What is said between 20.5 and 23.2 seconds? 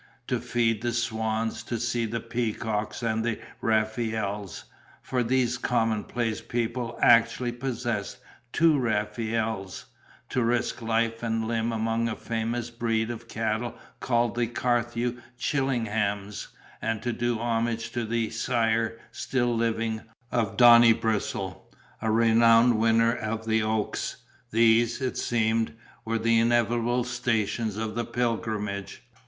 Donibristle, a renowned winner